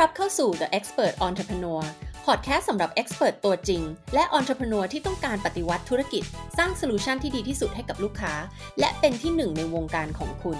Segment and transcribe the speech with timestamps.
[0.00, 1.82] ต้อนรับเข้าสู่ The Expert Entrepreneur
[2.26, 3.82] พอดแคสต์สำหรับ Expert ตัวจริง
[4.14, 6.22] และ Entrepreneur ที่ต้องการปฏิวัติธุรกิจ
[6.58, 8.34] สร้างโซลูชันที่ดีที่สุดให้กับลูกค้า
[8.80, 10.58] และเป็นที่หนึ่งในวงการของคุณ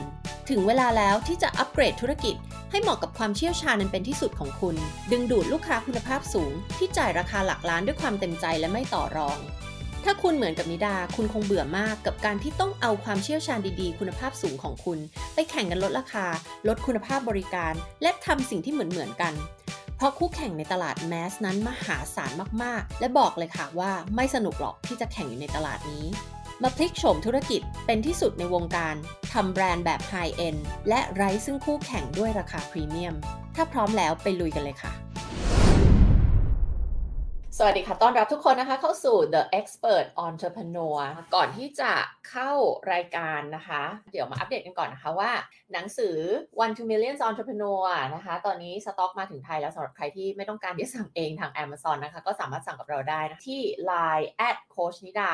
[0.50, 2.34] ถึงเวลาแล้วที่จะอัปเกรดธุรกิจ
[2.70, 4.76] ให้เหมาะกับความเชี่ยวชาญนั้นเป็นที่สุดของคุณ
[5.12, 9.38] ดึงดูดลูกค้าคุณภาพสูง ที่จ่ายราคาหลักล้านด้วยความเต็มใจและไม่ต่อรอง
[10.04, 14.98] ถ้าคุณเหมือนกับนิดา คุณคงเบื่อมากกับการที่ต้องเอาความเชี่ยวชาญดีๆ คุณภาพสูงของคุณ
[15.34, 16.26] ไปแข่งกันลดราคา
[16.68, 19.34] ลดคุณภาพบริการ และทำสิ่งที่เหมือนๆกัน
[19.96, 22.32] เพราะคู่แข่งในตลาดแมสนั้นมหาศาล
[22.62, 26.06] มากๆ และบอกเลยค่ะว่าไม่สนุกหรอกที่จะแข่งอยู่ในตลาดนี้
[26.62, 28.94] มาพลิกโฉมธุรกิจเป็นที่สุดในวงการ
[29.32, 30.56] ทำแบรนด์แบบไฮเอ็น
[30.88, 33.14] และไร้ซึ่งคู่แข่งด้วยราคาพรีเมียม
[33.56, 34.92] ถ้าพร้อมแล้วไปลุยกันเลยค่ะ
[37.62, 40.96] สวัสดีค่ะ ต้อนรับทุกคนนะคะเข้าสู่ The Expert Entrepreneur
[41.34, 41.92] ก่อนที่จะ
[42.30, 42.50] เข้า
[42.92, 45.32] รายการนะคะ เดี๋ยวมาอัปเดตกันก่อนนะคะว่า
[45.72, 46.16] หนังสือ
[46.64, 47.80] One to Millions Entrepreneur
[48.14, 55.32] นะคะ ตอนนี้สต็อกมาถึงไทยแล้วสำหรับใครที่ไม่ต้องการที่สั่งเองทาง Amazon นะคะ ก็สามารถสั่งกับเราได้นะที่ Line at Coach นิดา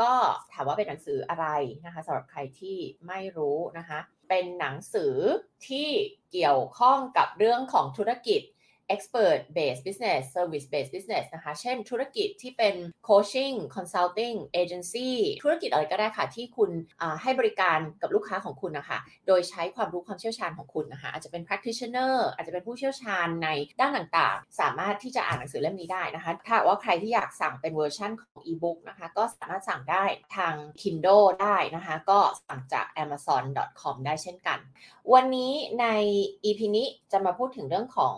[0.00, 0.12] ก็
[0.52, 1.46] ถามว่าเป็นหนังสืออะไร
[1.84, 5.14] นะคะสำหรับใครที่ไม่รู้นะคะ เป็นหนังสือ
[5.68, 5.88] ที่
[6.32, 8.40] เกี่ยวข้องกับเรื่องของธุรกิจ
[8.94, 12.74] expert based business service based business นะคะ เช่นธุรกิจที่เป็น
[13.08, 15.10] coaching consulting agency
[15.42, 16.70] ธุรกิจอะไรก็ได้ค่ะ ที่คุณ
[17.22, 23.48] ให้บริการกับลูกค้าของคุณนะคะ โดยใช้ความรู้ความเชี่ยวชาญของคุณนะคะ อาจจะเป็น practitioner อาจจะเป็นผู้เชี่ยวชาญใน
[23.80, 30.04] ด้านต่างๆ สามารถที่จะอ่านหนังสือเล่มนี้ได้นะคะ ถ้าว่าใครที่อยากสั่งเป็นเวอร์ชันของ e-book นะคะ ก็สามารถสั่งได้
[30.36, 34.58] ทาง Kindle ได้นะคะ ก็สั่งจาก amazon.com ได้เช่นกัน
[35.14, 35.86] วันนี้ใน
[36.44, 38.14] EP นี้จะมาพูดถึงเรื่องของ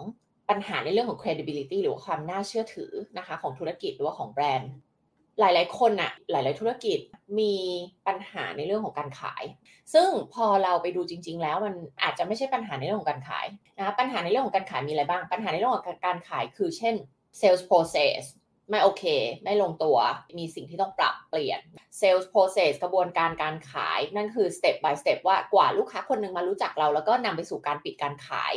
[0.51, 4.73] ปัญหาในเรื่องของ credibility หรือว่าความน่าเชื่อถือนะคะของธุรกิจหรือว่าของแบรนด์
[5.41, 6.99] หลาย ๆ คนอะหลาย ๆ ธุรกิจ
[7.39, 7.55] มี
[8.07, 9.43] ปัญหาในเรื่องของการขาย
[9.95, 13.47] ซึ่งพอเราไปดูจริง ๆ แล้วมันอาจจะไม่ใช่ปัญหาในเรื่องของการขาย
[13.79, 16.95] นะปัญหาในเรื่องของการขายมีอะไรบ้าง ปัญหาในเรื่องของการขายคือเช่น
[17.41, 18.21] sales process
[18.69, 19.05] ไม่โอเค
[19.43, 19.97] ไม่ลงตัว
[20.39, 21.61] มีสิ่งที่ต้องปรับ เปลี่ยน
[22.01, 28.55] sales process กระบวนการการขาย นั่นคือ step by step ว่ากว่าลูกค้าคนหนึ่งมารู้จักเรา แล้วก็นำไปสู่การปิดการขาย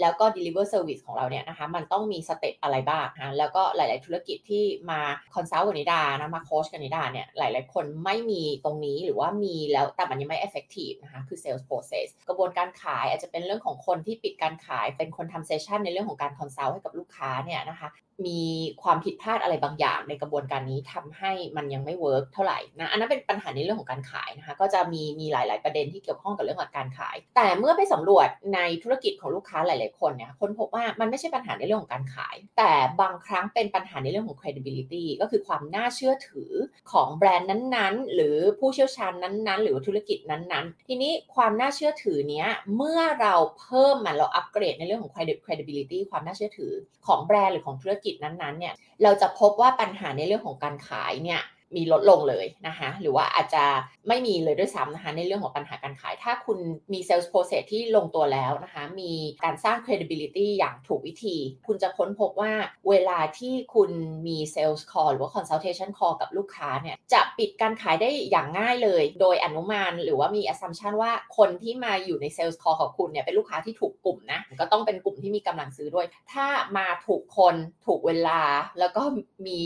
[0.00, 5.00] แล้วก็ deliver service ของเราเนี่ยนะคะ มันต้องมีสเต็ปอะไรบ้างนะแล้วก็หลาย ๆ ธุรกิจที่มา
[5.34, 17.88] consult กับนิดานะมาโค้ชกับนิดาเนี่ยหลาย ๆ คนไม่มีตรงนี้หรือว่ามีแล้วแต่มันยังไม่ effective นะคะคือ sales process กระบวนการขายอาจจะเป็นเรื่องของคนที่ปิดการขาย เป็นคนทำ session ในเรื่องของการ consult ให้กับลูกค้าเนี่ยนะคะ
[18.26, 18.40] มี
[18.82, 36.52] ความผิดพลาดอะไรบางอย่างในกระบวนการนี้ทำให้มันยังไม่ work เท่าไหร่นะอันนั้นเป็นปัญหาในเรื่องของการขายนะคะก็จะมีมีหลาย ๆ ประเด็นที่เกี่ยวข้องกับเรื่องของการขาย แต่เมื่อไปสำรวจในธุรกิจของลูกค้าหลาย ๆ คนเนี่ยค้นพบว่ามันไม่ใช่ปัญหาในเรื่องของการขาย แต่บางครั้งเป็นปัญหาในเรื่องของ credibility ก็คือความน่าเชื่อถือ
[36.92, 45.12] ของแบรนด์นั้นๆ หรือผู้เชี่ยวชาญนั้น ๆ หรือธุรกิจนั้น ๆ ทีนี้ความน่าเชื่อถือเนี้ยเมื่อเราเพิ่มมันเราอัปเกรดในเรื่องของ
[45.46, 46.72] credibility ความน่าเชื่อถือ
[47.06, 51.40] ของแบรนด์หรือของธุรกิจนั้นๆเนี่ยเราจะพบว่าปัญหาในเรื่องของการขายเนี่ย
[51.76, 53.64] มีลดลงเลยนะคะหรือว่าอาจจะ
[54.08, 56.58] ไม่มีเลยด้วยซ้ำนะคะในเรื่องของปัญหาการขาย ถ้าคุณ
[56.92, 59.12] มี sales process ที่ลงตัวแล้วนะคะมี
[59.44, 62.52] การสร้าง credibility อย่างถูกวิธี คุณจะค้นพบว่า
[62.88, 63.90] เวลาที่คุณ
[64.26, 76.46] มี sales call หรือว่า consultation call กับลูกค้าเนี่ยจะปิดการขายได้อย่างง่ายเลย โดยอนุมานหรือว่ามี assumption ว่าคนที่มาอยู่ใน sales call ของคุณเนี่ยเป็นลูกค้าที่ถูกกลุ่มนะก็ต้องเป็นกลุ่มที่มีกำลังซื้อด้วย ถ้า
[76.76, 77.54] มาถูกคน
[77.86, 78.40] ถูกเวลา
[78.78, 79.02] แล้วก็
[79.46, 79.62] มี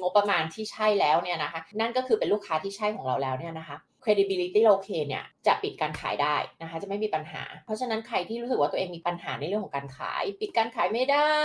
[0.00, 11.42] งบประมาณที่ใช่แล้วเนี่ยนะคะ นั่นก็คือเป็นลูกค้าที่ใช่ของเราแล้วเนี่ยนะคะ credibility เราโอเคเนี่ยจะปิดการขายได้นะคะ จะไม่มีปัญหา เพราะฉะนั้นใครที่รู้สึกว่าตัวเองมีปัญหาในเรื่องของการขาย ปิดการขายไม่ได้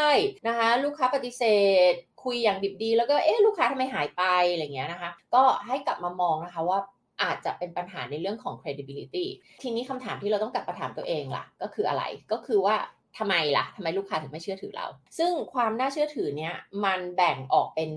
[0.47, 1.43] นะคะ ลูกค้าปฏิเส
[1.91, 1.93] ธ
[2.23, 6.79] คุยอย่างดิบดี แล้วก็เอ๊ะลูกค้าทำไมหายไปอะไรเงี้ยนะคะ ก็ให้กลับมามองนะคะว่า
[7.23, 9.25] อาจจะเป็นปัญหาในเรื่องของ credibility
[9.61, 12.75] ทีนี้คำถามที่เราต้องกลับมาถามตัวเองล่ะ ก็คืออะไรก็คือว่า
[13.17, 14.87] ทำไมล่ะทำไมลูกค้าถึงไม่เชื่อถือเรา
[15.17, 16.53] ซึ่งความน่าเชื่อถือเนี้ย
[16.85, 17.91] มันแบ่งออกเป็น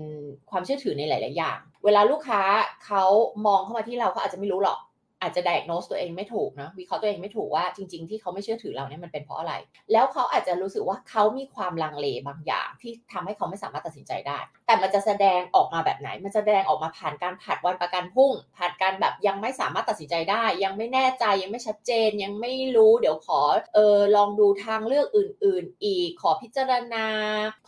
[0.51, 2.41] ความเชื่อถือในหลาย ๆ อย่าง เวลาลูกค้า
[2.85, 3.03] เขา
[3.45, 4.79] มองเข้ามาที่เราเขาอาจจะไม่รู้หรอก
[5.21, 9.53] อาจจะ diagnose ตัวเองไม่ถูกนะวิเคราะห์ตัวเองไม่ถูกว่าจริง ๆ ที่เขาไม่เชื่อถือเราเนี่ยมันเป็นเพราะอะไร
[9.91, 23.39] แล้วเขาอาจจะรู้สึกว่าเขามีความลังเลบางอย่าง ที่ทำให้เขาไม่สามารถตัดสินใจได้ แต่มันจะแสดงออกมาแบบไหน มันจะแสดงออกมาผ่านการผัดวันประกันพรุ่ง ผ่านการแบบยังไม่สามารถตัดสินใจได้ ยังไม่แน่ใจยังไม่ชัดเจน ยังไม่รู้เดี๋ยวขอ
[23.75, 27.05] เออลองดูทางเลือกอื่น ๆ อีกขอพิจารณา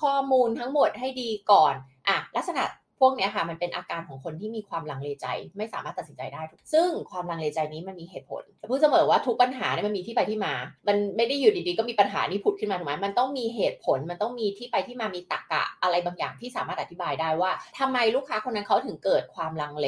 [0.01, 1.73] ข้อมูลทั้งหมดให้ดีก่อน
[2.07, 2.63] อะลักษณะ
[2.99, 6.41] พวกนี้ค่ะมันเป็นอาการของคนที่มีความลังเลใจ ไม่สามารถตัดสินใจได้
[6.73, 10.53] ซึ่งความลังเลใจนี้มันมีเหตุผลพูดเสมอว่าทุกปัญหาเนี่ยมันมีที่ไปที่มา
[10.87, 19.87] มันไม่ได้อยู่ดีๆก็มีปัญหานี้ผุดขึ้นมาถูกไหมมันต้องมีเหตุผล มันต้องมีที่ไปที่มามีตรรกะอะไรบางอย่างที่สามารถอธิบายได้ว่าทำไมลูกค้าคนนั้นเขาถึงเกิดความลังเล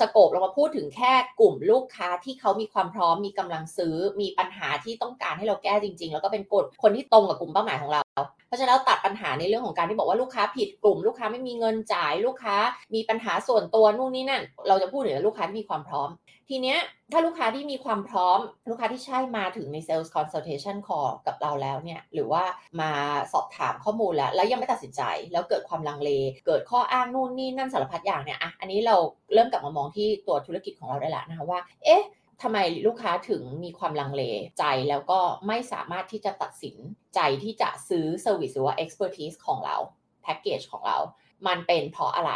[0.00, 8.02] สโกปเรามาพูดถึงแค่กลุ่มลูกค้าที่เขามีความพร้อมมีกำลังซื้อมีปัญหาที่ต้องการให้เราแก้จริง ๆ แล้วก็เป็นกฎคนที่ตรงกับกลุ่มเป้าหมายของเรา
[8.52, 12.56] ราะฉะนั้นเราตัดปัญหาในเรื่องของการที่บอกว่าลูกค้าผิดกลุ่ม ลูกค้าไม่มีเงินจ่ายลูกค้า
[12.94, 16.10] มีปัญหาส่วนตัวนู่นนี่นั่น เราจะพูดถึงลูกค้าที่มีความพร้อม
[16.48, 16.78] ทีเนี้ย
[17.12, 18.38] ถ้าลูกค้าที่มีความพร้อม
[18.70, 22.44] ลูกค้าที่ใช่มาถึงใน Sales Consultation Call กับเราแล้วเนี่ยหรือว่า
[22.80, 22.90] มา
[23.32, 25.02] สอบถามข้อมูลแล้ว แล้วยังไม่ตัดสินใจ
[25.32, 26.10] แล้วเกิดความลังเล
[26.46, 28.96] เกิดข้ออ้างนู่นนี่นั่นสารพัดอย่างเนี่ยอะอันนี้เรา
[29.34, 32.02] เริ่มกลับมามองที่ตัวธุรกิจของเราได้แล้วนะคะว่า เอ๊ะ
[32.42, 34.22] ทำไมลูกค้าถึงมีความลังเล
[34.58, 36.76] ใจแล้วก็ไม่สามารถที่จะตัดสิน
[37.14, 39.76] ใจที่จะซื้อ service หรือว่า expertise ของเรา
[40.22, 40.98] แพ็กเกจของเรา
[41.46, 42.32] มันเป็นเพราะอะไร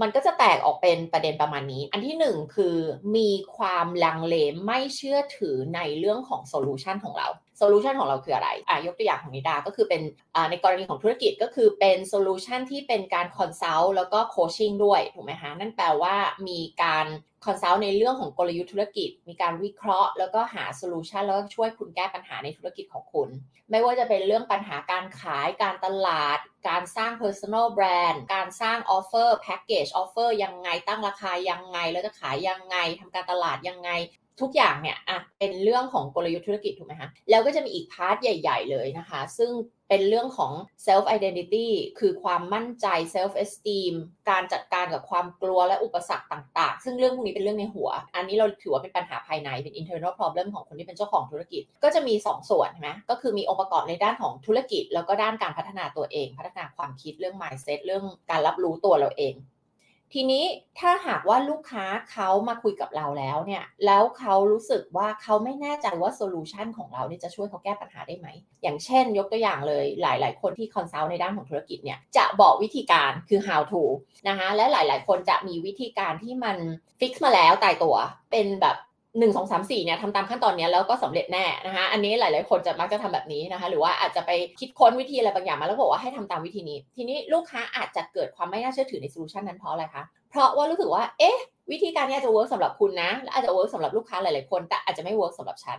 [0.00, 2.76] มันก็จะแตกออกเป็นประเด็นประมาณนี้ อันที่หนึ่งคือ
[3.16, 4.36] มีความลังเล
[4.66, 7.28] ไม่เชื่อถือในเรื่องของ solution ของเรา
[7.58, 10.02] solution ของเราคืออะไรอะยกตัวอย่างของนิดา ก็คือเป็น
[10.50, 16.14] ในกรณีของธุรกิจก็คือเป็น solution ที่เป็นการ consult แล้วก็ coaching ด้วย ถูกไหมคะนั่นแปลว่า
[16.48, 17.06] มีการ
[17.46, 23.28] consult ในเรื่องของกลยุทธ์ธุรกิจ มีการวิเคราะห์ แล้วก็หา solution แล้วก็ช่วยคุณแก้ปัญหาในธุรกิจของคุณ
[23.70, 26.38] ไม่ว่าจะเป็นเรื่องปัญหาการขายการตลาด
[26.68, 33.90] การสร้าง personal brand การสร้าง offer package offer ยังไงตั้งราคายังไง แล้วจะขายยังไงทำการตลาดยังไง
[34.42, 39.50] ทุกอย่างเนี่ยอะเป็นเรื่องของกลยุทธ์ธุรกิจถูกไหมคะแล้วก็จะมีอีก part ใหญ่ ๆ เลยนะคะ ซึ่ง
[39.88, 40.52] เป็นเรื่องของ
[40.86, 43.94] self identity คือความมั่นใจ self esteem
[44.30, 59.34] การจัดการกับความกลัวและอุปสรรคต่าง ๆ ซึ่งเรื่องพวกนี้เป็นเรื่องในหัว อันนี้เราถือว่าเป็นปัญหาภายในเป็น internal problem ของคนที่เป็นเจ้าของธุรกิจ ก็จะมี 2ส่วนใช่ไหมก็คือมีองค์ประกอบในด้านของธุรกิจ แล้วก็ด้านการพัฒนาตัวเอง พัฒนาความคิดเรื่อง mindset เรื่องการรับรู้ตัวเราเอง
[60.14, 60.44] ทีนี้
[60.78, 68.28] ถ้าหากว่าลูกค้าเขามาคุยกับเราแล้วเนี่ย แล้วเขารู้สึกว่าเขาไม่แน่ใจว่าโซลูชันของเราเนี่ยจะช่วยเขาแก้ปัญหาได้ไหม
[68.62, 73.82] อย่างเช่น ยกตัวอย่างเลยหลาย ๆ คนที่ consult ในด้านของธุรกิจเนี่ย จะบอกวิธีการคือ how to
[74.28, 76.56] นะคะ และหลาย ๆ คนจะมีวิธีการที่มัน
[77.00, 77.96] fix มาแล้วตายตัว
[78.30, 78.76] เป็นแบบ
[79.18, 84.30] หนึ่งสองสามสี่เนี่ยทำตามขั้นตอนนี้แล้วก็สำเร็จแน่นะคะอันนี้หลาย ๆ คนจะมักจะทำแบบนี้นะคะ หรือว่าอาจจะไป
[84.60, 91.38] คิดค้นวิธีอะไรบางอย่างมาแล้วบอกว่าให้ทำตามวิธีนี้ ทีนี้ลูกค้าอาจจะเกิดความไม่น่าเชื่อถือใน solution นั้นเพราะอะไรคะเพราะว่ารู้สึกว่าเอ๊ะ
[91.70, 95.78] วิธีการนี้อาจจะ work สำหรับคุณนะและอาจจะ work สำหรับลูกค้าหลาย ๆ คน แต่อาจจะไม่ work สำหรับฉัน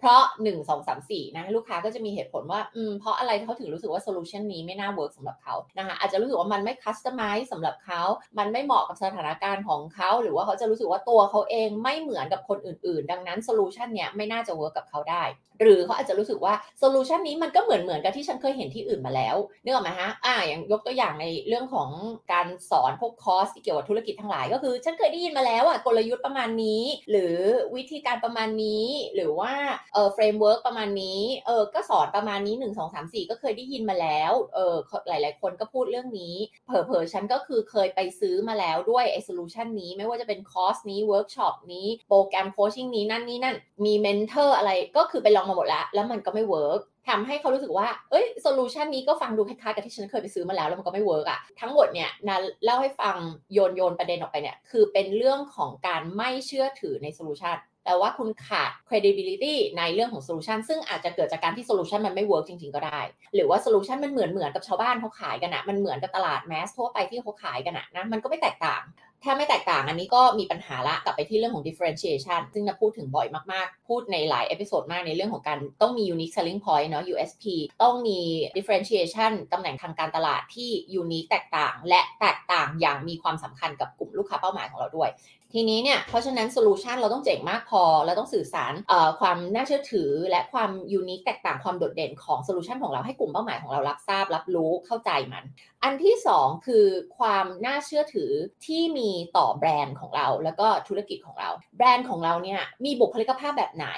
[0.00, 8.02] เพราะหนึ่งสองสามสี่นะลูกค้าก็จะมีเหตุผลว่าอืมเพราะอะไรเขาถึงรู้สึกว่า solution นี้ไม่น่า work สำหรับเขานะคะอาจจะรู้สึกว่ามันไม่ customize สำหรับเขา
[8.38, 15.22] มันไม่เหมาะกับสถานการณ์ของเขา หรือว่าเขาจะรู้สึกว่าตัวเขาเองไม่เหมือนกับคนอื่น ๆ ดังนั้น solution เนี้ยไม่น่าจะ work กับเขาได้
[15.62, 21.88] หรือเขาอาจจะรู้สึกว่า solution นี้มันก็เหมือนเหมือนกับที่ฉันเคยเห็นที่อื่นมาแล้วนึกออกไหมฮะอ่าอย่างยกตัวอย่างในเรื่องของ
[22.32, 27.36] การสอนพวกคอร์สที่เกี่ยวกับธุรกิจทั้งหลาย ก็คือฉันเคยได้ยินมาแล้วอะกลยุทธ์ประมาณนี้ หรือ
[27.76, 29.52] วิธีการประมาณนี้ หรือว่า
[29.94, 34.74] เออ framework ประมาณนี้เออก็สอนประมาณนี้ 1 2 3 4 ก็เคยได้ยินมาแล้วเออ
[35.08, 36.36] หลาย ๆ คนก็พูดเรื่องนี้
[36.66, 53.16] เผลอๆฉันก็คือเคยไปซื้อมาแล้วด้วยไอ้ solution นี้ไม่ว่าจะเป็นคอร์สนี้เวิร์กช็อปนี้โปรแกรม coaching นี้นั่นนี่นั่นมี mentor อะไรก็คือไปลองมาหมดแล้ว แล้วมันก็ไม่ work ทำให้เขารู้สึกว่า เอ้ย solution นี้ก็ฟังดูคล้ายๆกับที่ฉันเคยไปซื้อมาแล้วแล้วมันก็ไม่ work อะทั้งหมดเนี่ยนะเล่าให้ฟัง
[53.52, 57.56] โยนโยนประเด็นออกไปเนี่ย คือเป็นเรื่องของการไม่เชื่อถือใน solution
[57.90, 63.00] แต่ว่าคุณขาด credibility ในเรื่องของ solution ซึ่งอาจจะเกิดจากการที่ solution มันไม่ work จริง ๆ ก็ได้
[63.34, 68.82] หรือว่า solution มันเหมือนเหมือนกับชาวบ้านเขาขายกันอะมันเหมือนกับตลาด mass ทั่วไปที่เขาขายกันอะนะมันก็ไม่แตกต่าง
[69.24, 77.44] ถ้าไม่แตกต่างอันนี้ก็มีปัญหาละกลับไปที่เรื่องของ differentiation ซึ่งเราพูดถึงบ่อยมาก ๆ พูดในหลาย episode มากในเรื่องของการต้องมี unique selling point เนาะ USP
[77.82, 78.20] ต้องมี
[78.56, 80.70] differentiation ตำแหน่งทางการตลาดที่
[81.00, 85.10] unique แตกต่าง และแตกต่างอย่างมีความสำคัญกับกลุ่มลูกค้าเป้าหมายของเราด้วย
[85.54, 88.72] ทีนี้เนี่ย เพราะฉะนั้น solution เราต้องเจ๋งมากพอ เราต้องสื่อสาร
[89.20, 95.44] ความน่าเชื่อถือ และความ unique แตกต่างความโดดเด่นของ solution ของเราให้กลุ่มเป้าหมายของเรารับทราบ รับรู้เข้าใจมัน
[95.82, 96.86] อันที่ 2 คือ
[97.18, 98.30] ความน่าเชื่อถือ
[98.66, 103.88] ที่มีต่อแบรนด์ของเรา แล้วก็ธุรกิจของเรา แบรนด์ของเราเนี่ยมีบุคลิกภาพแบบไหน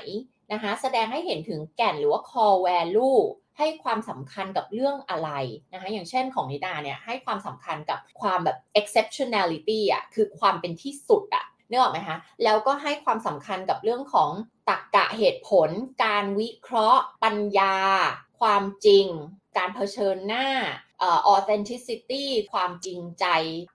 [0.53, 3.21] นะคะแสดงให้เห็นถึงแก่นหรือว่า core value
[3.63, 5.31] ให้ความสำคัญกับเรื่องอะไร
[5.73, 14.31] นะคะอย่างเช่นของนิดาเนี่ยให้ความสำคัญกับความแบบ exceptionality อะคือความเป็นที่สุดอะนึกออกไหมคะแล้วก็ให้ความสำคัญกับเรื่องของ
[14.69, 15.71] ตรรกกะเหตุผล
[16.05, 17.77] การวิเคราะห์ ปัญญา
[18.41, 19.07] ความจริง
[19.57, 20.47] การเผชิญหน้า
[21.35, 23.27] authenticity ความจริงใจ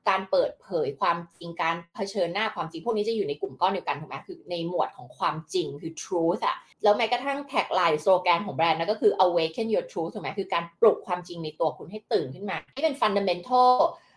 [0.10, 13.72] การเปิดเผยความจริงการเผชิญหน้าความจริง พวกนี้จะอยู่ในกลุ่มก้อนเดียวกันถูกไหมคือในหมวดของความจริงคือ truth อะแล้วแม้กระทั่ง tagline สโลแกนของแบรนด์นั่นก็คือ awaken your truth ถูกไหมคือการปลุกความจริงในตัวคุณให้ตื่นขึ้นมา ที่เป็น fundamental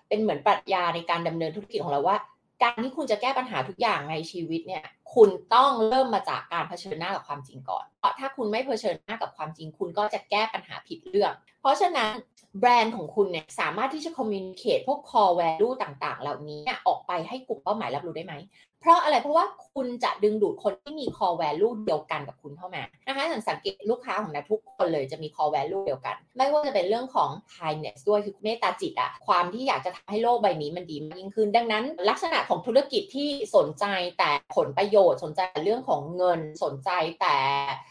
[0.09, 2.19] เป็นเหมือนปรัชญาในการดำเนินธุรกิจของเราว่า
[2.62, 12.11] การที่คุณจะแก้ปัญหาทุกอย่างในชีวิตเนี่ยคุณต้องเริ่มมาจากการเผชิญหน้ากับความจริงก่อน เพราะถ้าคุณไม่เผชิญหน้ากับความจริง คุณก็จะแก้ปัญหาผิดเรื่อง เพราะฉะนั้น
[12.59, 18.35] แบรนด์ของคุณเนี่ยสามารถที่จะ communicate พวก core value ต่างๆ เหล่านี้ออกไปให้กลุ่มเป้าหมายรับรู้ได้ไหม
[18.81, 33.85] เพราะอะไรเพราะว่าคุณจะดึงดูดคนที่มี core value เดียวกันกับคุณเข้ามานะคะสังเกตลูกค้าของนัทุกคนเลยจะมี core value เดียวกัน ไม่ว่าจะเป็นเรื่องของ kindness ด้วยคือเมตตาจิตอะความที่อยากจะทำให้โลกใบนี้มันดีมากยิ่งขึ้น ดังนั้น ลักษณะของธุรกิจที่สนใจ
[34.19, 37.37] แต่ผลประโยชน์ สนใจเรื่องของเงินสนใจแต่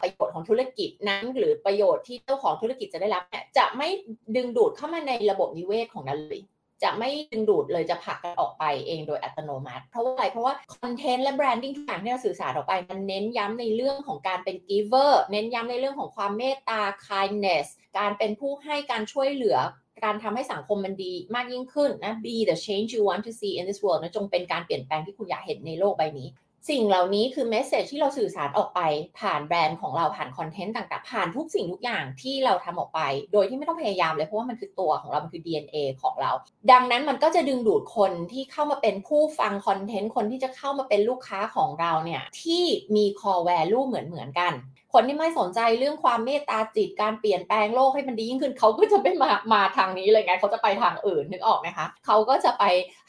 [0.01, 3.87] ประโยชน์ของธุรกิจนั้น หรือประโยชน์ที่เจ้าของธุรกิจจะได้รับเนี่ยจะไม่
[4.35, 6.41] ดึงดูดเข้ามาในระบบนิเวศของนั้นเลย
[6.83, 17.65] จะไม่ดึงดูดเลยจะผลักกันออกไปเองโดยอัตโนมัติ เพราะว่าอะไรเพราะว่าคอนเทนต์และ branding ทุกอย่างที่เราสื่อสารออกไป มันเน้นย้ำในเรื่องของการเป็น giver เน้นย้ำในเรื่องของความเมตตา kindness
[17.97, 19.57] การเป็นผู้ให้การช่วยเหลือ
[20.05, 26.27] การทำให้สังคมมันดีมากยิ่งขึ้นนะ be the change you want to see in this world นะจงเป็นการเปลี่ยนแปลงที่คุณอยากเห็นในโลกใบนี้
[26.69, 28.79] สิ่งเหล่านี้คือ message ที่เราสื่อสารออกไป
[29.19, 33.01] ผ่านแบรนด์ของเราผ่านคอนเทนต์ต่างๆ ผ่านทุกสิ่งทุกอย่างที่เราทำออกไป
[33.33, 36.31] โดยที่ไม่ต้องพยายามเลยเพราะว่ามันคือตัวของเรา มันคือ DNA ของเรา
[36.71, 42.63] ดังนั้นมันก็จะดึงดูดคนที่เข้ามาเป็นผู้ฟังคอนเทนต์คนที่จะเข้ามาเป็นลูกค้าของเราเนี่ยที่
[42.95, 44.53] มี core value เหมือนเหมือนกัน
[44.93, 52.63] คนที่ไม่สนใจเรื่องความเมตตาจิตการเปลี่ยนแปลงโลกให้มันดียิ่งขึ้นเขาก็จะไม่มามาทางนี้เลยไงเขาจะไปทางอื่นนึกออกไหมคะเขาก็จะไป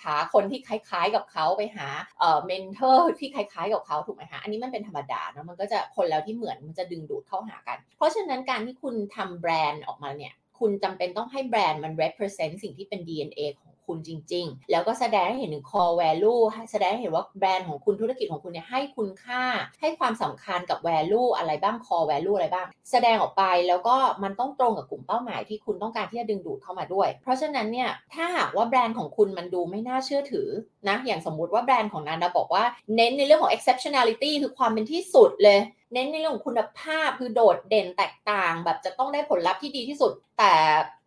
[0.04, 1.86] หาคนที่คล้าย ๆ กับเขาไปหา
[2.18, 16.42] เอ่อ mentor ที่คล้าย ๆ กับเขาถูกไหมคะอันนี้มันเป็นธรรมดาเนาะมันก็จะคนแล้วที่เหมือนมันจะดึงดูดเข้าหากัน เพราะฉะนั้นการที่คุณทำแบรนด์ออกมาเนี่ยคุณจำเป็นต้องให้แบรนด์มัน represent สิ่งที่เป็น DNA ของ คุณจริง ๆ แล้วก็แสดงให้เห็นถึง core value
[16.72, 19.42] แสดงให้เห็นว่าแบรนด์ของคุณธุรกิจของคุณเนี่ยให้คุณค่า
[19.80, 30.48] ให้ความสำคัญกับ value อะไรบ้าง core value อะไรบ้าง แสดงออกไปแล้วก็มันต้องตรงกับกลุ่มเป้าหมายที่คุณต้องการที่จะดึงดูดเข้ามาด้วย เพราะฉะนั้นเนี่ยถ้าหากว่าแบรนด์ของคุณมันดูไม่น่าเชื่อถือ
[30.88, 32.64] นะอย่างสมมุติว่าแบรนด์ของนันดาบอกว่า
[32.96, 35.60] เน้นในเรื่องของ exceptionality คือความเป็นที่สุดเลย
[35.92, 40.52] เน้นในเรื่องคุณภาพคือโดดเด่นแตกต่าง แบบจะต้องได้ผลลัพธ์ที่ดีที่สุด แต่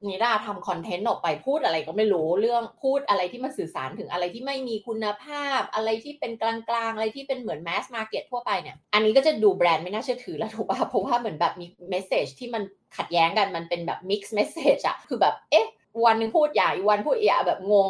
[0.07, 6.53] นิดาทำคอนเทนต์ออกไปพูดอะไรก็ไม่รู้เรื่องพูดอะไรที่มันสื่อสารถึงอะไรที่ไม่มีคุณภาพ อะไรที่เป็นกลา
[6.87, 12.63] งๆ อะไรที่เป็นเหมือน mass market ทั่วไปเนี่ยอันนี้ก็จะดูแบรนด์ไม่น่าเชื่อถือแล้วถูกป่ะเพราะว่าเหมือนแบบมี message ที่มัน
[12.97, 15.67] ขัดแย้งกันมันเป็นแบบ mixed message อะคือแบบเอ๊ะ
[16.05, 17.89] วันนึงพูดอย่างวันพูดอีกแบบงง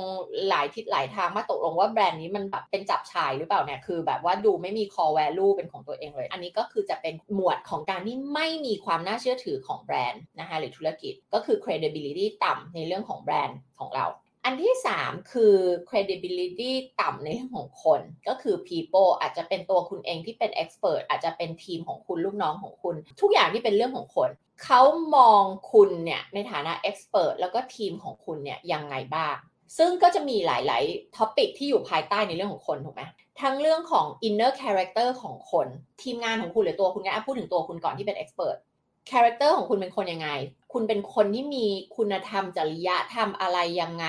[0.49, 14.07] หลายทิศหลายทางมาตกลงว่าแบรนด์นี้มันแบบเป็นจับฉ่ายหรือเปล่าเนี่ยคือแบบว่าดูไม่มี core value เป็นของตัวเองเลย อันนี้ก็คือจะเป็นหมวดของการที่ไม่มีความน่าเชื่อถือของแบรนด์นะคะหรือธุรกิจก็คือ credibility ต่ำในเรื่องของแบรนด์ของเรา
[14.45, 15.55] อันที่ 3 คือ
[15.89, 24.29] credibility ต่ำในเรื่องของคน ก็คือ people อาจจะเป็นตัวคุณเองที่เป็น expert อาจจะเป็นทีมของคุณลูกน้องของคุณ ทุกอย่างที่เป็นเรื่องของคน
[24.63, 24.81] เขา
[25.15, 29.35] มองคุณเนี่ยในฐานะ expert แล้วก็ทีมของคุณเนี่ยยังไงบ้าง
[29.77, 33.03] ซึ่งก็จะมีหลาย ๆ topic ที่อยู่ภายใต้ในเรื่องของคนถูกไหม
[33.41, 35.67] ทั้งเรื่องของ inner character ของคน
[36.01, 40.29] ทีมงานของคุณหรือตัวคุณนะพูดถึงตัวคุณก่อนที่เป็น expert character ของคุณเป็นคนยังไง
[40.73, 41.65] คุณเป็นคนที่มี
[41.97, 44.07] คุณธรรมจริยธรรมอะไรยังไง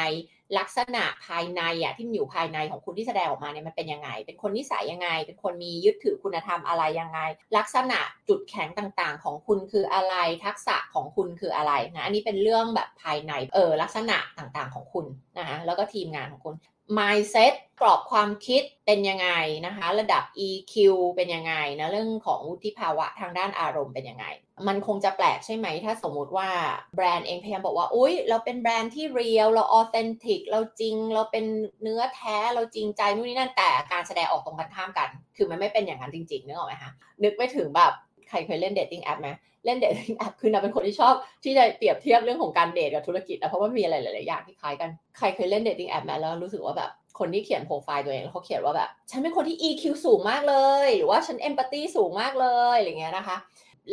[0.59, 7.21] ลักษณะภายในอะที่มันอยู่ภายในของคุณที่แสดงออกมาเนี่ยมันเป็นยังไง เป็นคนนิสัยยังไง เป็นคนมียึดถือคุณธรรมอะไรยังไง
[7.57, 15.07] ลักษณะจุดแข็งต่างๆ ของคุณคืออะไร ทักษะของคุณคืออะไรนะ อันนี้เป็นเรื่องแบบภายใน เออลักษณะต่างๆของคุณ
[15.39, 16.55] นะคะ แล้วก็ทีมงานของคุณ
[16.99, 19.31] mindset กรอบความคิดเป็นยังไง
[19.67, 20.75] นะคะ ระดับ EQ
[21.17, 24.27] เป็นยังไงนะเรื่องของวุฒิภาวะทางด้านอารมณ์เป็นยังไง
[24.69, 26.49] มันคงจะแปลกใช่ไหม ถ้าสมมุติว่า
[26.97, 31.45] แบรนด์เองพยายามบอกว่า อุ๊ย เราเป็นแบรนด์ที่ real เรา authentic เราจริง เราเป็น
[31.83, 36.91] เนื้อแท้เราจริงใจนู่นนี่นั่นแต่การแสดงออกตรงกันข้ามกัน คือมันไม่เป็นอย่างนั้นจริงๆนึกออกไหมคะ
[37.23, 37.93] นึกไปถึงแบบ
[38.29, 39.29] ใครเคยเล่น dating app ไหม
[39.65, 41.15] เล่น dating app คือนาเป็นคนที่ชอบ
[41.45, 53.37] ที่จะเปรียบเทียบเรื่องของการเดทกับธุรกิจนะเพราะว่ามีอะไรหลายๆอย่างที่คล้ายกันใครเคยเล่น dating app ไหมแล้วรู้สึกว่าแบบคนที่เขียนโปรไฟล์ตัวเองแล้วเขาเขียนว่าแบบ ฉันเป็นคนที่ EQ สูงมากเลย หรือว่าฉันเอมพัตตีสูงมากเลยอะไรเงี้ยนะคะ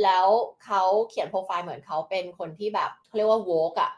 [0.03, 0.27] แล้ว
[0.65, 3.91] เขาเขียนโปรไฟล์เหมือนเขาเป็นคนที่แบบเขาเรียกว่าโวกอะ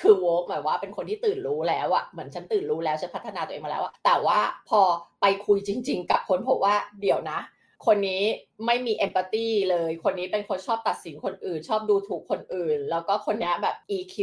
[0.00, 4.80] คือโวกหมายว่าเป็นคนที่ตื่นรู้แล้วอะเหมือนฉันตื่นรู้แล้วฉันพัฒนาตัวเองมาแล้วอะแต่ว่าพอ
[5.20, 7.38] ไปคุยจริง ๆ กับคนพบว่าเดี๋ยวนะ
[7.86, 8.22] คนนี้
[8.66, 14.16] ไม่มีเอมพัตตีเลย คนนี้เป็นคนชอบตัดสินคนอื่น ชอบดูถูกคนอื่น แล้วก็คนนี้แบบ EQ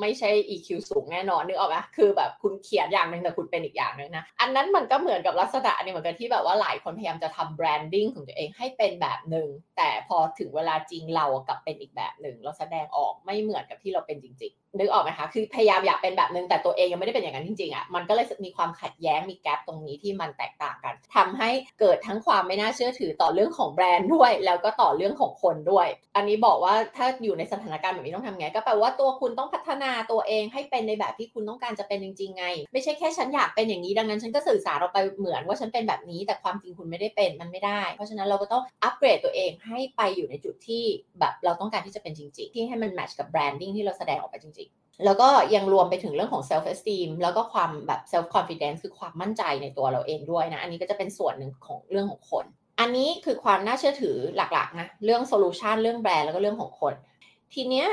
[0.00, 25.86] ไม่ใช่ EQ สูงแน่นอนนึกออกไหมคือแบบคุณเขียนอย่างหนึ่งแต่คุณเป็นอีกอย่างหนึ่งนะ อันนั้นมันก็เหมือนกับลักษณะนี้เหมือนกันที่แบบว่าหลายคนพยายามจะทำแบรนดิ้งของตัวเองให้เป็นแบบหนึ่งแต่พอถึงเวลาจริงเรากลับเป็นอีกแบบหนึ่งเราแสดงออกไม่เหมือนกับที่เราเป็นจริงๆนึกออกไหมคะคือพยายามอยากเป็นแบบหนึ่งแต่ตัวเองยังไม่ได้เป็นอย่างนั้นจริงๆอะมันก็เลยมีความขัดแย้งมีแกลบตรงนี้ที่มันแตกต่างกันทำให้เกิดทั้งความไม่น่าเชื่อถือต่อเรื่องของแบรนด์ด้วย แล้วก็ต่อเรื่องของคนด้วย
[26.16, 40.84] อันนี้บอกว่าถ้าอยู่ในสถานการณ์แบบนี้ต้องทำไง ก็แปลว่าตัวคุณต้องพัฒนาตัวเองให้เป็นในแบบที่คุณต้องการจะเป็นจริงๆไง ไม่ใช่แค่ฉันอยากเป็นอย่างนี้ดังนั้นฉันก็สื่อสารออกไปเหมือนว่าฉันเป็นแบบนี้ แต่ความจริงคุณไม่ได้เป็นมันไม่ได้ เพราะฉะนั้นเราก็ต้องอัปเกรดตัวเองให้ไปอยู่ในจุดที่
[41.20, 52.46] แบบเราต้องการที่จะเป็นจริง ๆ ที่ให้มันแมทช์กับแบรนดิ้งที่เราแสดงออกไปจริงๆแล้วก็ยังรวมไปถึงเรื่องของ self esteem แล้วก็ความแบบ self confidence คือความมั่นใจในตัวเราเองด้วยนะ อันนี้ก็จะเป็นส่วนหนึ่งของเรื่องของคน
[52.80, 56.94] อันนี้คือความน่าเชื่อถือหลักๆนะเรื่องโซลูชันเรื่องแบรนด์แล้วก็เรื่องของคน
[57.54, 57.86] ทีเนี้ย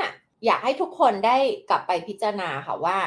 [0.46, 1.36] อยากให้ทุกคนได้
[1.70, 2.98] กลับไปพิจารณาค่ะว่า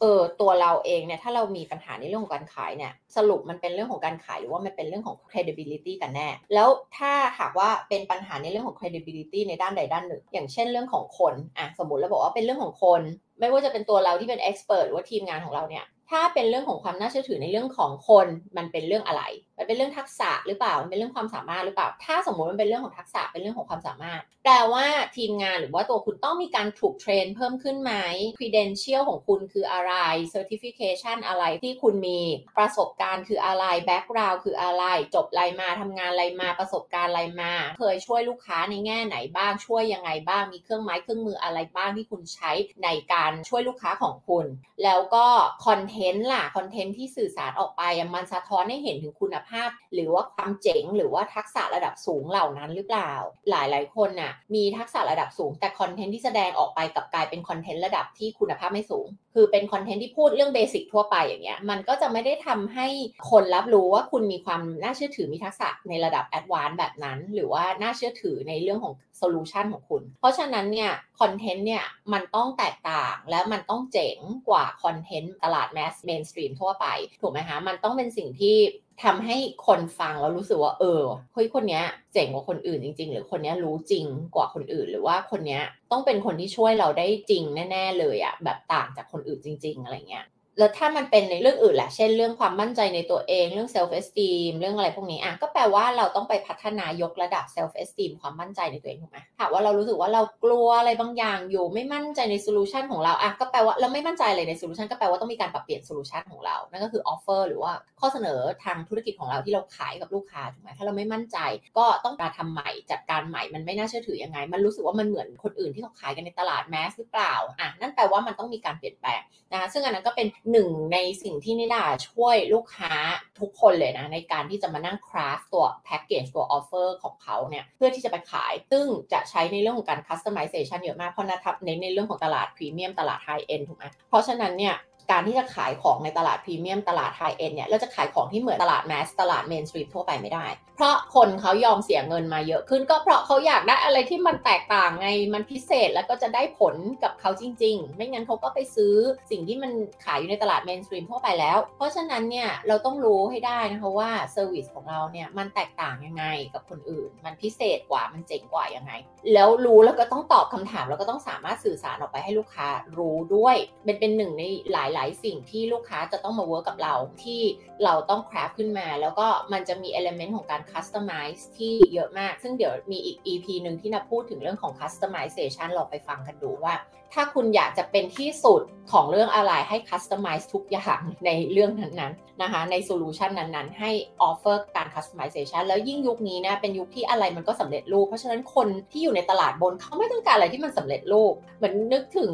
[0.00, 13.02] เออตัวเราเองเนี่ยถ้าเรามีปัญหาในเรื่องของการขายเนี่ยสรุปมันเป็นเรื่องของการขายหรือว่ามันเป็นเรื่องของ credibility กันแน่ แล้วถ้าหากว่าเป็นปัญหาในเรื่องของ credibility ในด้านใดด้านหนึ่ง อย่างเช่นเรื่องของคนอะสมมติเราบอกว่าเป็นเรื่องของคน
[13.40, 18.26] ไม่ว่าจะเป็นตัวเราที่เป็น expert หรือว่าทีมงานของเราเนี่ย ถ้าเป็นเรื่องของความน่าเชื่อถือในเรื่องของคน
[18.56, 19.22] มันเป็นเรื่องอะไร
[19.58, 27.92] มันเป็นเรื่องทักษะหรือเปล่า มันเป็นเรื่องความสามารถหรือเปล่า ถ้าสมมติมันเป็นเรื่องของทักษะ เป็นเรื่องของความสามารถ แปลว่าทีมงานหรือว่าตัวคุณต้องมีการถูกเทรนเพิ่มขึ้นไหม
[28.38, 29.94] credential ของคุณคืออะไร
[30.34, 32.20] certification อะไรที่คุณมี
[32.58, 42.52] ประสบการณ์คืออะไร background คืออะไร จบอะไรมาทำงานอะไรมา ประสบการณ์อะไรมา เคยช่วยลูกค้าในแง่ไหนบ้าง ช่วยยังไงบ้าง มีเครื่องไม้เครื่องมืออะไรบ้างที่คุณใช้
[42.84, 44.46] ในการช่วยลูกค้าของคุณ
[44.84, 45.26] แล้วก็
[45.66, 47.82] คอนเทนต์ล่ะคอนเทนต์ที่สื่อสารออกไป
[48.14, 53.12] มันสะท้อนให้เห็นถึงคุณภาพ หรือว่าความเจ๋ง หรือว่าทักษะระดับสูงเหล่านั้นหรือเปล่า
[53.50, 62.86] หลายหลายคนน่ะมีทักษะระดับสูง แต่คอนเทนต์ที่แสดงออกไปกลับกลายเป็นคอนเทนต์ระดับที่คุณภาพไม่สูง คือเป็นคอนเทนต์ที่พูดเรื่อง basic ทั่วไปอย่างเงี้ยมันก็จะไม่ได้ทำให้
[63.30, 68.94] คนรับรู้ว่าคุณมีความน่าเชื่อถือมีทักษะในระดับ advance แบบนั้น หรือว่าน่าเชื่อถือในเรื่องของ
[69.24, 76.86] solution ของคุณ เพราะฉะนั้นเนี่ยคอนเทนต์เนี่ยมันต้องแตกต่างและมันต้องเจ๋งกว่าคอนเทนต์ตลาด mass mainstream ทั่วไป
[77.20, 78.56] ถูกไหมคะมันต้องเป็นสิ่งที่
[79.04, 79.36] ทำให้
[79.66, 81.02] คนฟังแล้วรู้สึกว่าเออ
[81.32, 85.60] เฮ้ยคนนี้เจ๋งกว่าคนอื่นจริง ๆ หรือคนนี้รู้จริงกว่าคนอื่น หรือว่าคนนี้
[85.90, 90.26] ต้องเป็นคนที่ช่วยเราได้จริงแน่ ๆ เลยอะแบบต่างจากคนอื่นจริง ๆ อะไรเงี้ย
[90.58, 106.56] แล้วถ้ามันเป็นในเรื่องอื่นแหละ เช่นเรื่องความมั่นใจในตัวเอง เรื่อง self esteem เรื่องอะไรพวกนี้อะก็แปลว่าเราต้องไปพัฒนายกระดับ self esteem ความมั่นใจในตัวเองถูกไหมหาว่าเรารู้สึกว่าเรากลัวอะไรบางอย่างอยู่ไม่มั่นใจใน solution ของเราอะก็แปลว่าเราไม่มั่นใจเลยใน solution ก็แปลว่าต้องมีการปรับเปลี่ยน solution ของเรา
[106.70, 111.38] นั่นก็คือ offer หรือว่าข้อเสนอทางธุรกิจของเราที่เราขายกับลูกค้าถูกไหมถ้าเราไม่มั่นใจ
[111.78, 119.22] ก็ต้องการทำใหม่จัดการใหม่มันไม่น่าเชื่อถือยังไง มันรู้สึกว่ามันเหมือนคนอื่นที่เขาขายกันในตลาด mass หรือเปล่าอะนั่นแปลว่ามันต้องมีการเปลี่ยนแปลง
[119.52, 122.92] นะคะซึ่งอันนั้นก็เป็นหนึ่งในสิ่งที่นิดาช่วยลูกค้า
[123.40, 134.74] ทุกคนเลยนะ ในการที่จะมานั่ง craft ตัวแพ็กเกจตัว offer ของเขาเนี่ยเพื่อที่จะไปขาย ซึ่งจะใช้ในเรื่องของการ customization เยอะมาก เพราะนาเน้นในเรื่องของตลาดพรีเมียมตลาด high-end ถูกไหมเพราะฉะนั้นเนี่ย
[135.10, 148.94] การที่จะขายของในตลาดพรีเมียมตลาด high-end เนี่ยเราจะขายของที่เหมือนตลาด mass ตลาด mainstream ทั่วไปไม่ได้ เพราะคนเขายอมเสียเงินมาเยอะขึ้นก็เพราะเขาอยากได้อะไรที่มันแตกต่างไงมันพิเศษแล้วก็จะได้ผลกับเขาจริง ๆ ไม่งั้นเขาก็ไปซื้อ
[149.30, 149.72] สิ่งที่มัน
[150.04, 158.92] ขายอยู่ในตลาด mainstream ทั่วไปแล้ว เพราะฉะนั้นเนี่ยเราต้องรู้ให้ได้นะคะว่า service ของเราเนี่ยมันแตกต่างยังไงกับคนอื่น มันพิเศษกว่ามันเจ๋งกว่ายังไง
[159.32, 167.40] แล้วรู้แล้วก็ต้องตอบคำถามแล้วก็ต้องสามารถสื่อสารออกไปให้ลูกค้ารู้ด้วยเป็นเป็นหนึ่งในหลายๆ สิ่งที่ลูกค้าจะต้องมา work กับเราที่
[167.84, 176.74] เราต้อง craft ขึ้นมา แล้วก็มันจะมี element ของการ customize ที่เยอะมาก ซึ่งเดี๋ยวมีอีก EP หนึ่งที่นาพูดถึงเรื่องของ customization ลองไปฟังกันดูว่า
[177.16, 183.90] ถ้าคุณอยากจะเป็นที่สุดของเรื่องอะไรให้ customize ทุกอย่างในเรื่องนั้น ๆ นะคะ ใน solution นั้น ๆ ให้
[184.22, 192.32] offer การ customization แล้วยิ่งยุคนี้นะเป็นยุคที่อะไรมันก็สำเร็จรูป เพราะฉะนั้นคนที่อยู่ในตลาดบนเขาไม่ต้องการอะไรที่มันสำเร็จรูป เหมือนนึกถึง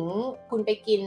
[0.50, 1.02] คุณไปกิน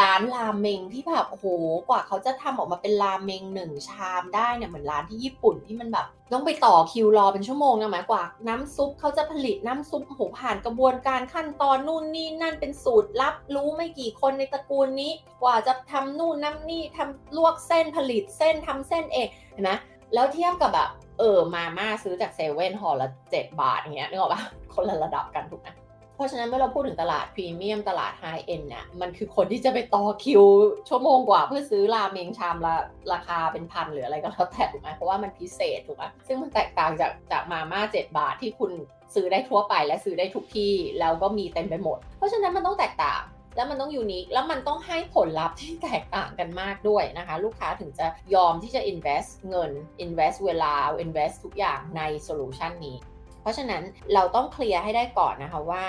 [0.00, 1.46] ร้านราเมงที่แบบโอ้โห
[1.88, 15.12] กว่าเขาจะทำออกมาเป็นราเมงหนึ่งชามได้เนี่ยเหมือนร้านที่ญี่ปุ่นที่มันแบบต้องไปต่อคิวรอเป็นชั่วโมงนะหมายกว่า น้ำซุปเขาจะผลิตน้ำซุปโหผ่านกระบวนการขั้นตอนนู่นนี่นั่นเป็นสูตรลับรู้ไม่กี่คนในตระกูลนี้
[15.42, 19.72] กว่าจะทำนู่นน้ำนี่ทำลวกเส้นผลิตเส้นทำเส้นเองเห็นไหม
[20.14, 24.42] แล้วเทียบกับแบบเออมาม่าซื้อจากเซเว่นห่อละเจ็ดบาทอย่างเงี้ยนึกออกปะ
[24.74, 25.68] คนละระดับกันถูกไหม
[26.16, 30.42] เพราะฉะนั้นเมื่อเราพูดถึงตลาดพรีเมียมตลาด high-end เนี่ยมันคือคนที่จะไปต่อคิว
[30.88, 32.74] ชั่วโมงกว่าเพื่อซื้อราเมงชามละ
[33.12, 38.70] ราคาเป็นพันหรืออะไรก็แล้วแต่ถูกไหมเพราะว่ามันพิเศษถูกไหมซึ่งมันแตกต่างจากจากมาม่าเจ็ดบาทที่คุณ
[39.14, 43.22] ซื้อได้ทั่วไปและซื้อได้ทุกที่แล้วก็มีเต็มไปหมด เพราะฉะนั้นมันต้องแตกต่าง
[43.56, 49.70] แล้วมันต้อง unique แล้วมันต้องให้ผลลัพธ์ที่แตกต่างกันมากด้วยนะคะ ลูกค้าถึงจะยอมที่จะ invest เงิน
[50.04, 50.72] invest เวลา
[51.04, 52.96] invest ทุกอย่างใน solution นี้
[53.42, 53.82] เพราะฉะนั้น
[54.14, 55.84] เราต้องเคลียร์ให้ได้ก่อนนะคะว่า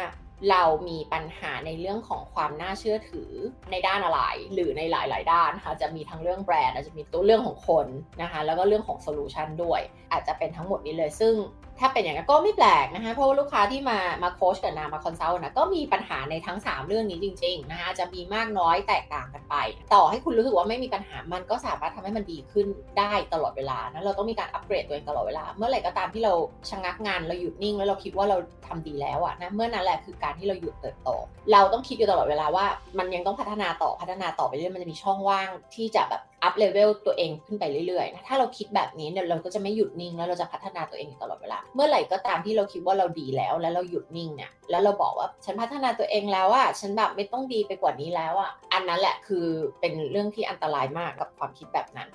[0.52, 3.32] เรามีปัญหาในเรื่องของความน่าเชื่อถือ
[3.72, 4.22] ในด้านอะไร
[4.54, 7.88] หรือในหลาย ๆ ด้านนะคะจะมีทั้งเรื่องแบรนด์อาจจะมีตัวเรื่องของคน
[8.22, 11.34] นะคะแล้วก็เรื่องของ solution ด้วย อาจจะเป็นทั้งหมดนี้เลย ซึ่ง
[11.80, 19.56] ถ้าเป็นอย่างนั้นก็ไม่แปลกนะคะเพราะว่าลูกค้าที่มามาโค้ชกับนามา consult นาก็มีปัญหาในทั้ง 3 เรื่องนี้จริงๆนะคะจะมีมากน้อยแตกต่างกันไป
[19.94, 22.68] ต่อให้คุณรู้สึกว่าไม่มีปัญหามันก็สามารถทำให้มันดีขึ้น
[23.00, 26.34] ได้ตลอดเวลานะเราต้องมีการอัปเกรดตัวเองตลอดเวลา เมื่อไหร่ก็ตามที่เรา
[26.70, 28.38] ชะงักงันเราหยุดนิ่ง แล้วเราคิดว่าเรา
[28.68, 31.10] ทำดีแล้วอะนะเมื่อนั้นแหละคือการที่เราหยุดเติบโต
[31.52, 32.66] เราต้องคิดอยู่ตลอดเวลาว่า
[32.98, 49.46] มันยังต้องพัฒนาต่อพัฒนาต่อไปเรื่อยมันจะมีช่องว่างที่จะแบบ up level ตัวเองขึ้นไปเรื่อยๆ ถ้าเราคิดแบบนี้เนี่ยเราก็จะไม่หยุดนิ่งแล้วเราจะพัฒนาตัวเองตลอดเวลา เมื่อไหร่ก็ตามที่เราคิดว่าเราดีแล้วแล้วเราหยุดนิ่งเนี่ย แล้วเราบอกว่าฉันพัฒนาตัวเองแล้วอะฉันแบบไม่ต้องดีไปกว่านี้แล้วอะอันนั้นแหละคือ
[49.80, 52.10] เป็นเรื่องที่อันตรายมากกับความคิดแบบนั้น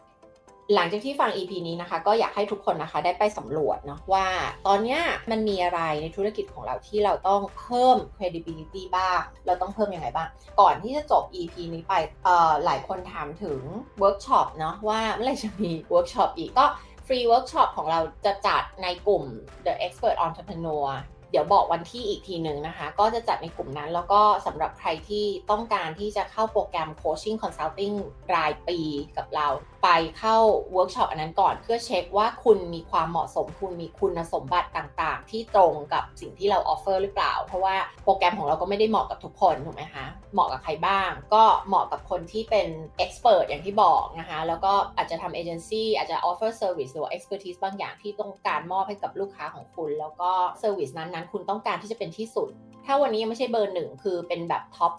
[0.75, 4.27] หลังจากที่ฟัง EP นี้นะคะ ก็อยากให้ทุกคนนะคะได้ไปสำรวจเนาะว่า
[4.67, 4.99] ตอนนี้
[5.31, 10.29] มันมีอะไรในธุรกิจของเราที่เราต้องเพิ่ม credibility บ้าง เราต้องเพิ่มยังไงบ้าง
[10.61, 11.95] ก่อนที่จะจบ EP นี้ไป
[12.25, 13.61] เอ่อหลายคนถามถึง
[14.03, 16.65] workshop เนาะว่าเมื่อไหร่จะมี workshop อีกก็
[17.07, 19.25] ฟรีเวิร์กช็อปของเราจะจัดในกลุ่ม
[19.67, 20.87] The Expert Entrepreneur
[21.33, 27.95] เดี๋ยวบอกวันที่อีกทีหนึ่งนะคะ ก็จะจัดในกลุ่มนั้น แล้วก็สำหรับใครที่ต้องการที่จะเข้าโปรแกรม Coaching Consulting
[28.35, 28.79] รายปี
[29.17, 29.49] กับเรา
[29.85, 30.37] ไปเข้า
[30.73, 42.69] เวิร์กช็อปอันนั้นก่อน เพื่อเช็คว่าคุณมีความเหมาะสม คุณมีคุณสมบัติต่างๆ ที่ตรงกับสิ่งที่เรา offer หรือเปล่า เพราะว่าโปรแกรมของเราก็ไม่ได้เหมาะกับทุกคนถูกไหมคะ เหมาะกับใครบ้าง ก็เหมาะกับคนที่เป็น
[43.05, 50.31] expert อย่างที่บอกนะคะ แล้วก็อาจจะทำเอเจนซี่อาจจะ offer service หรือ expertise บางอย่างที่ต้องการมอบให้กับลูกค้าของคุณ แล้วก็
[50.63, 52.51] service นั้นๆคุณต้องการที่จะเป็นที่สุด
[52.87, 54.93] ถ้าวันนี้ยังไม่ใช่เบอร์หนึ่งคือเป็นแบบท็อป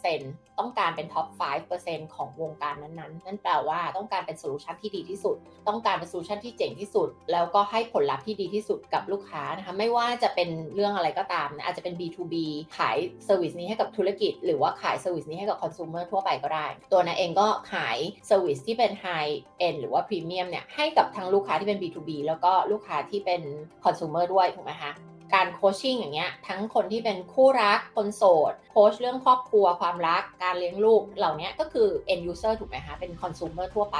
[0.00, 1.26] 5%ต้องการเป็นท็อป
[1.70, 5.36] 5%ของวงการนั้นๆ นั่นแปลว่าต้องการเป็น solution ที่ดีที่สุด
[5.68, 12.34] ต้องการเป็น solution ที่เจ๋งที่สุด แล้วก็ให้ผลลัพธ์ที่ดีที่สุดกับลูกค้านะคะ ไม่ว่าจะเป็นเรื่องอะไรก็ตามนะอาจจะเป็น B2B
[12.78, 19.34] ขาย service นี้ให้กับธุรกิจ หรือว่าขายเซอร์วิสนี้ให้กับคอน sumer ทั่วไปก็ได้ ตัวนั้นเองก็ขาย service ที่เป็น High
[19.66, 23.42] End หรือว่า Premium เนี่ยให้กับทั้งลูกค้าที่เป็น B2B แล้วก็ลูกค้าที่เป็น
[23.84, 24.92] คอน sumer ด้วยถูกไหมคะ
[25.34, 33.98] การโคชชิ่งอย่างเงี้ยทั้งคนที่เป็นคู่รักคนโสดโคชเรื่องครอบครัวความรักการเลี้ยงลูกเหล่านี้ก็คือ end user ถูกไหมคะเป็น consumer ทั่วไป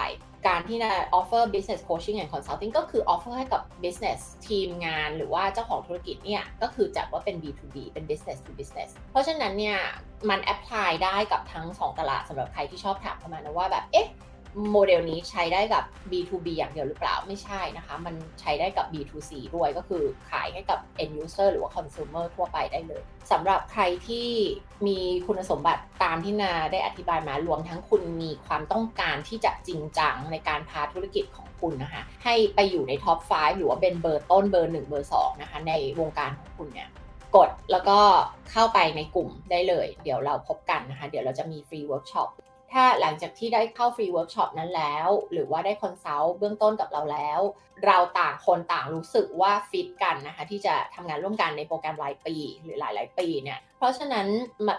[0.49, 8.53] การที่จะ offer business coaching and consulting ก็คือ offer ให้กับ business ทีมงานหรือว่าเจ้าของธุรกิจเนี่ยก็คือจัดว่าเป็น B2B เป็น business to
[8.59, 9.79] business เพราะฉะนั้นเนี่ย
[10.31, 14.09] มัน apply ได้กับทั้ง 2 ตลาดสำหรับใครที่ชอบถามเข้ามานะว่าแบบเอ๊ะ
[14.73, 24.29] โมเดลนี้ใช้ได้กับ B2B อย่างเดียวหรือเปล่าไม่ใช่นะคะ มันใช้ได้กับ B2C ด้วยก็คือขายให้กับ end user หรือว่า consumer ทั่วไปได้เลยสำหรับใครที่
[24.87, 36.89] มีคุณสมบัติตามที่นาได้อธิบายมารวมทั้งคุณมีความต้องการที่จะจริงจังในการพาธุรกิจของคุณนะคะให้ไปอยู่ในท็อป 5 หรือว่าเป็นเบอร์ต้นเบอร์ 1 เบอร์ 2 นะคะ ในวงการของคุณเนี่ย
[37.37, 37.99] กดแล้วก็
[38.51, 42.29] เข้าไปในกลุ่มได้เลย เดี๋ยวเราพบกันนะคะ เดี๋ยวเราจะมีฟรีเวิร์กช็อป
[42.73, 47.41] ถ้าหลังจากที่ได้เข้าฟรีเวิร์กช็อปนั้นแล้ว หรือว่าได้ consult เบื้องต้นกับเราแล้ว
[47.87, 54.27] เราต่างคนต่างรู้สึกว่าฟิตกันนะคะที่จะทำงานร่วมกันในโปรแกรมรายปีหรือหลาย ๆ ปีเนี่ยเพราะฉะนั้น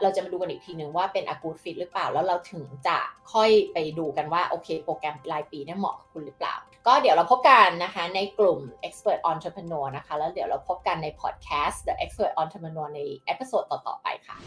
[0.01, 2.97] เราจะมาดูกันอีกทีนึงว่าเป็น a good fit หรือเปล่า แล้วเราถึงจะ
[3.33, 6.55] ค่อยไปดูกันว่าโอเคโปรแกรมรายปีเนี่ยเหมาะกับคุณหรือเปล่า
[6.87, 14.37] ก็เดี๋ยวเราพบกันนะคะในกลุ่ม Expert Entrepreneur นะคะแล้วเดี๋ยวเราพบกันในพอดแคสต์ The Expert Entrepreneur ในepisode ต่อ ๆ ไปค่ะ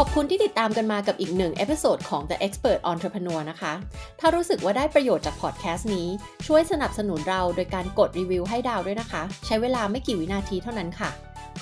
[0.00, 3.72] ขอบคุณที่ติดตามกันมากับอีกหนึ่ง episode ของ The Expert Entrepreneur นะคะ
[4.20, 6.08] ถ้ารู้สึกว่าได้ประโยชน์จากพอดแคสต์นี้
[6.46, 11.10] ช่วยสนับสนุนเราโดยการกดรีวิวให้ดาวด้วยนะคะ ใช้เวลาไม่กี่วินาทีเท่านั้นค่ะ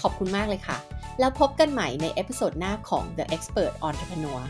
[0.03, 0.77] ขอบคุณมากเลยค่ะ
[1.21, 4.41] แล้วพบกันใหม่ใน episode หน้าของ The Expert Entrepreneur